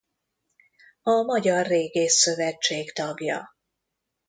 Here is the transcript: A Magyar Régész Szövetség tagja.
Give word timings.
A 1.03 1.09
Magyar 1.21 1.65
Régész 1.65 2.17
Szövetség 2.17 2.93
tagja. 2.93 3.55